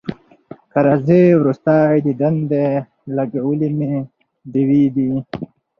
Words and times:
که 0.71 0.79
راځې 0.87 1.21
وروستی 1.39 1.95
دیدن 2.05 2.35
دی 2.51 2.67
لګولي 3.15 3.69
مي 3.77 3.93
ډېوې 4.51 4.83
دي 4.95 5.07